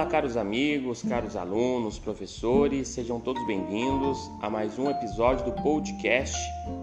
Olá, 0.00 0.08
caros 0.08 0.34
amigos, 0.34 1.02
caros 1.02 1.36
alunos, 1.36 1.98
professores, 1.98 2.88
sejam 2.88 3.20
todos 3.20 3.46
bem-vindos 3.46 4.30
a 4.40 4.48
mais 4.48 4.78
um 4.78 4.88
episódio 4.88 5.44
do 5.44 5.52
podcast 5.52 6.34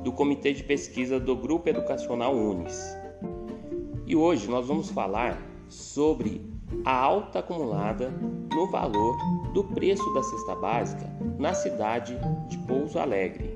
do 0.04 0.12
Comitê 0.12 0.54
de 0.54 0.62
Pesquisa 0.62 1.20
do 1.20 1.36
Grupo 1.36 1.68
Educacional 1.68 2.36
Unis. 2.36 2.80
E 4.06 4.16
hoje 4.16 4.48
nós 4.48 4.68
vamos 4.68 4.92
falar 4.92 5.42
sobre 5.68 6.46
a 6.86 6.96
alta 6.96 7.40
acumulada 7.40 8.12
no 8.54 8.70
valor 8.70 9.18
do 9.52 9.64
preço 9.64 10.14
da 10.14 10.22
cesta 10.22 10.56
básica 10.56 11.12
na 11.40 11.56
cidade 11.56 12.16
de 12.48 12.58
Pouso 12.68 13.00
Alegre. 13.00 13.52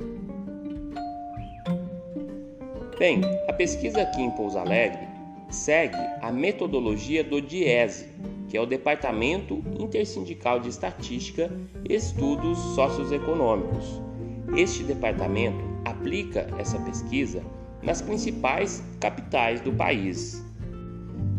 Bem, 2.98 3.21
a 3.48 3.54
pesquisa 3.54 4.01
aqui 4.01 4.23
em 4.23 4.32
Pouso 4.32 4.57
Alegre 4.57 5.07
segue 5.51 5.98
a 6.20 6.32
metodologia 6.32 7.23
do 7.23 7.39
DIESE, 7.39 8.09
que 8.51 8.57
é 8.57 8.61
o 8.61 8.65
Departamento 8.65 9.64
Intersindical 9.79 10.59
de 10.59 10.68
Estatística 10.68 11.50
e 11.89 11.96
Estudos 11.96 12.57
Socioeconômicos. 12.75 14.01
Este 14.57 14.83
departamento 14.83 15.64
aplica 15.86 16.46
essa 16.57 16.78
pesquisa 16.79 17.42
nas 17.82 18.01
principais 18.01 18.83
capitais 19.00 19.61
do 19.61 19.71
país. 19.71 20.45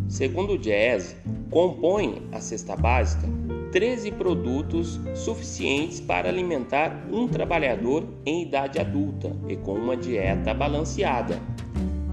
Segundo 0.08 0.54
o 0.54 0.58
DIESE, 0.58 1.14
compõe 1.50 2.26
a 2.32 2.40
cesta 2.40 2.74
básica 2.74 3.28
13 3.72 4.12
produtos 4.12 4.98
suficientes 5.14 6.00
para 6.00 6.30
alimentar 6.30 7.06
um 7.12 7.28
trabalhador 7.28 8.08
em 8.24 8.40
idade 8.40 8.78
adulta 8.78 9.36
e 9.50 9.56
com 9.56 9.74
uma 9.74 9.98
dieta 9.98 10.54
balanceada. 10.54 11.38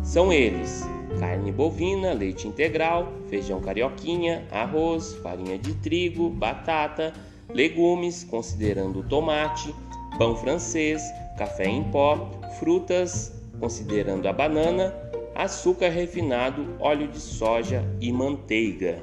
São 0.04 0.34
eles: 0.34 0.86
carne 1.20 1.52
bovina, 1.52 2.14
leite 2.14 2.48
integral, 2.48 3.12
feijão 3.28 3.60
carioquinha, 3.60 4.46
arroz, 4.52 5.16
farinha 5.24 5.58
de 5.58 5.74
trigo, 5.76 6.30
batata, 6.30 7.14
legumes, 7.50 8.24
considerando 8.24 9.04
tomate, 9.04 9.74
pão 10.18 10.36
francês, 10.36 11.02
café 11.38 11.66
em 11.66 11.84
pó, 11.86 12.30
frutas, 12.60 13.34
considerando 13.60 14.28
a 14.28 14.34
banana, 14.34 14.94
açúcar 15.36 15.90
refinado, 15.90 16.76
óleo 16.80 17.08
de 17.08 17.20
soja 17.20 17.84
e 18.00 18.12
manteiga. 18.12 19.02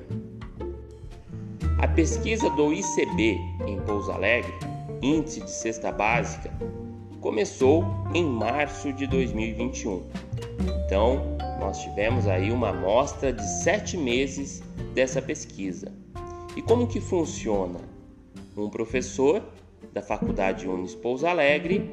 A 1.78 1.88
pesquisa 1.88 2.48
do 2.50 2.72
ICB 2.72 3.38
em 3.66 3.80
Pouso 3.86 4.10
Alegre, 4.10 4.52
Índice 5.02 5.42
de 5.42 5.50
Cesta 5.50 5.92
Básica, 5.92 6.50
começou 7.20 7.84
em 8.14 8.24
março 8.24 8.92
de 8.92 9.06
2021. 9.06 10.02
Então, 10.86 11.35
nós 11.58 11.82
tivemos 11.82 12.26
aí 12.26 12.50
uma 12.50 12.70
amostra 12.70 13.32
de 13.32 13.46
sete 13.62 13.96
meses 13.96 14.62
dessa 14.94 15.20
pesquisa. 15.20 15.92
E 16.56 16.62
como 16.62 16.86
que 16.86 17.00
funciona? 17.00 17.80
Um 18.56 18.70
professor 18.70 19.42
da 19.92 20.02
Faculdade 20.02 20.66
Unis 20.66 20.94
Pouso 20.94 21.26
Alegre 21.26 21.90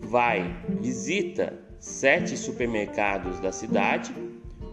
vai, 0.00 0.56
visita 0.80 1.58
sete 1.78 2.36
supermercados 2.36 3.40
da 3.40 3.52
cidade, 3.52 4.14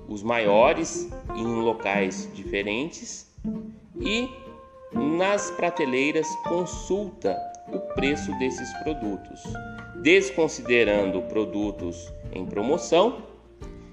os 0.07 0.23
maiores 0.23 1.09
em 1.35 1.45
locais 1.45 2.27
diferentes, 2.33 3.31
e 4.00 4.30
nas 4.91 5.52
prateleiras 5.52 6.27
consulta 6.47 7.38
o 7.67 7.80
preço 7.94 8.31
desses 8.39 8.72
produtos, 8.80 9.44
desconsiderando 10.02 11.22
produtos 11.23 12.11
em 12.33 12.45
promoção 12.45 13.23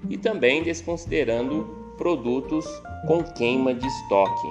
e 0.09 0.17
também 0.17 0.63
desconsiderando 0.63 1.67
produtos 1.97 2.65
com 3.07 3.23
queima 3.23 3.73
de 3.73 3.85
estoque. 3.85 4.47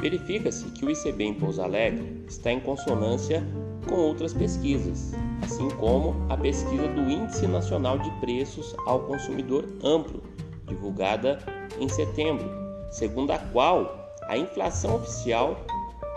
Verifica-se 0.00 0.64
que 0.72 0.84
o 0.84 0.90
ICB 0.90 1.22
em 1.22 1.34
Pouso 1.34 1.62
Alegre 1.62 2.24
está 2.26 2.50
em 2.50 2.58
consonância 2.58 3.40
com 3.88 3.94
outras 3.94 4.32
pesquisas, 4.32 5.12
assim 5.42 5.68
como 5.70 6.14
a 6.28 6.36
pesquisa 6.36 6.88
do 6.88 7.02
Índice 7.10 7.46
Nacional 7.46 7.98
de 7.98 8.10
Preços 8.20 8.74
ao 8.86 9.00
Consumidor 9.00 9.64
Amplo, 9.82 10.22
divulgada 10.66 11.38
em 11.78 11.88
setembro, 11.88 12.48
segundo 12.90 13.32
a 13.32 13.38
qual 13.38 14.10
a 14.28 14.36
inflação 14.36 14.96
oficial 14.96 15.56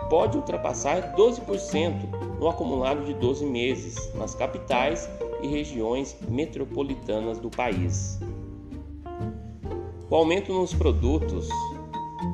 pode 0.10 0.38
ultrapassar 0.38 1.16
12% 1.16 2.40
no 2.40 2.48
acumulado 2.48 3.06
de 3.06 3.14
12 3.14 3.46
meses 3.46 4.14
nas 4.14 4.36
capitais 4.36 5.10
e 5.42 5.48
regiões 5.48 6.16
metropolitanas 6.28 7.40
do 7.40 7.50
país. 7.50 8.20
O 10.10 10.16
aumento 10.16 10.54
nos 10.54 10.74
produtos 10.74 11.50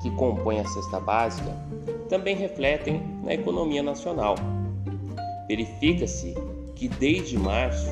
que 0.01 0.11
compõem 0.11 0.59
a 0.59 0.65
cesta 0.65 0.99
básica 0.99 1.55
também 2.09 2.35
refletem 2.35 3.01
na 3.23 3.33
economia 3.33 3.81
nacional. 3.81 4.35
Verifica-se 5.49 6.33
que 6.75 6.87
desde 6.87 7.35
março 7.35 7.89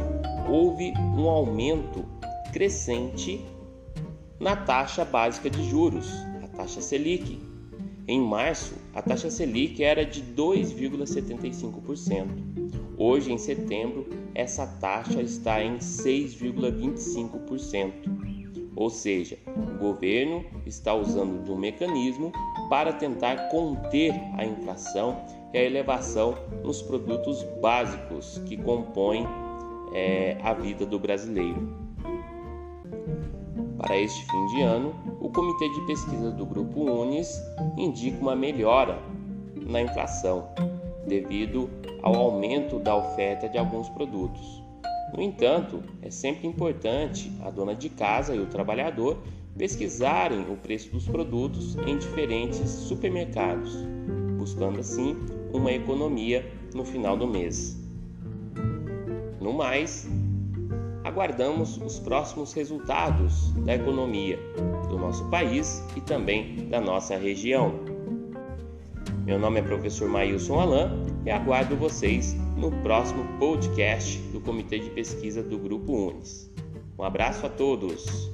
houve 0.48 0.94
um 0.96 1.28
aumento 1.28 2.06
crescente 2.54 3.44
na 4.40 4.56
taxa 4.56 5.04
básica 5.04 5.50
de 5.50 5.68
juros, 5.68 6.08
a 6.44 6.48
taxa 6.50 6.82
Selic. 6.82 7.42
Em 8.08 8.22
março, 8.22 8.76
a 8.94 9.02
taxa 9.02 9.32
Selic 9.32 9.84
era 9.84 10.06
de 10.06 10.22
2,75%. 10.22 12.28
Hoje, 12.96 13.34
em 13.34 13.40
setembro, 13.40 14.08
essa 14.36 14.68
taxa 14.68 15.20
está 15.20 15.64
em 15.64 15.80
6,25%. 15.80 17.92
Ou 18.76 18.92
seja, 18.92 19.40
o 19.48 19.80
governo 19.80 20.46
está 20.64 20.94
usando 20.94 21.44
de 21.44 21.52
um 21.52 21.58
mecanismo 21.58 22.32
para 22.70 22.94
tentar 22.94 23.50
conter 23.50 24.14
a 24.38 24.46
inflação 24.46 25.26
e 25.58 25.60
a 25.60 25.64
elevação 25.64 26.36
nos 26.64 26.84
produtos 26.84 27.42
básicos 27.60 28.40
que 28.46 28.56
compõem 28.56 29.26
é, 29.92 30.38
a 30.44 30.54
vida 30.54 30.86
do 30.86 31.00
brasileiro. 31.00 31.76
Para 33.78 33.98
este 33.98 34.24
fim 34.26 34.46
de 34.48 34.62
ano, 34.62 34.94
o 35.20 35.30
Comitê 35.30 35.68
de 35.70 35.82
Pesquisa 35.88 36.30
do 36.30 36.46
Grupo 36.46 36.82
Unis 36.82 37.42
indica 37.76 38.20
uma 38.22 38.36
melhora 38.36 39.00
na 39.56 39.82
inflação, 39.82 40.48
devido 41.08 41.70
ao 42.04 42.16
aumento 42.16 42.78
da 42.80 42.96
oferta 42.96 43.50
de 43.50 43.58
alguns 43.58 43.90
produtos. 43.90 44.64
No 45.16 45.24
entanto, 45.24 45.82
é 46.04 46.12
sempre 46.12 46.48
importante 46.48 47.32
a 47.44 47.50
dona 47.50 47.74
de 47.74 47.90
casa 47.90 48.36
e 48.36 48.40
o 48.40 48.46
trabalhador 48.46 49.18
pesquisarem 49.58 50.42
o 50.52 50.58
preço 50.58 50.92
dos 50.92 51.08
produtos 51.08 51.76
em 51.88 51.98
diferentes 51.98 52.70
supermercados, 52.70 53.76
buscando 54.38 54.80
assim 54.80 55.16
uma 55.54 55.72
economia 55.72 56.46
no 56.74 56.84
final 56.84 57.18
do 57.18 57.28
mês. 57.28 57.78
No 59.40 59.54
mais, 59.54 60.08
aguardamos 61.04 61.78
os 61.78 62.00
próximos 62.00 62.54
resultados 62.54 63.52
da 63.66 63.76
economia 63.76 64.38
do 64.90 64.98
nosso 64.98 65.24
país 65.30 65.84
e 65.96 66.02
também 66.02 66.68
da 66.70 66.82
nossa 66.82 67.16
região. 67.18 67.74
Meu 69.26 69.40
nome 69.40 69.60
é 69.60 69.62
professor 69.62 70.10
Maílson 70.10 70.60
Alain 70.60 70.90
e 71.26 71.32
aguardo 71.32 71.76
vocês 71.76 72.34
no 72.56 72.72
próximo 72.82 73.26
podcast 73.40 74.18
do 74.32 74.40
Comitê 74.42 74.80
de 74.80 74.90
Pesquisa 74.90 75.44
do 75.44 75.58
Grupo 75.58 76.10
Unis. 76.10 76.52
Um 76.98 77.04
abraço 77.04 77.46
a 77.46 77.50
todos! 77.50 78.32